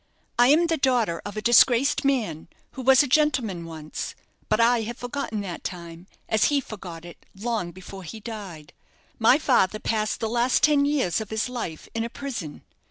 "I 0.39 0.47
am 0.47 0.65
the 0.65 0.77
daughter 0.77 1.21
of 1.25 1.37
a 1.37 1.43
disgraced 1.43 2.03
man, 2.03 2.47
who 2.71 2.81
was 2.81 3.03
a 3.03 3.07
gentleman 3.07 3.65
once; 3.65 4.15
but 4.49 4.59
I 4.59 4.81
have 4.81 4.97
forgotten 4.97 5.41
that 5.41 5.63
time, 5.63 6.07
as 6.27 6.45
he 6.45 6.59
forgot 6.59 7.05
it 7.05 7.23
long 7.35 7.71
before 7.71 8.01
he 8.01 8.19
died. 8.19 8.73
"My 9.19 9.37
father 9.37 9.77
passed 9.77 10.19
the 10.19 10.27
last 10.27 10.63
ten 10.63 10.85
years 10.85 11.21
of 11.21 11.29
his 11.29 11.47
life 11.49 11.87
in 11.93 12.03
a 12.03 12.09
prison. 12.09 12.63